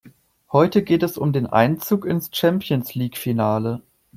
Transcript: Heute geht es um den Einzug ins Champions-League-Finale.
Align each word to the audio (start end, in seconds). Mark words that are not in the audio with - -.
Heute 0.51 0.81
geht 0.81 1.03
es 1.03 1.15
um 1.15 1.31
den 1.31 1.45
Einzug 1.45 2.05
ins 2.05 2.31
Champions-League-Finale. 2.35 3.83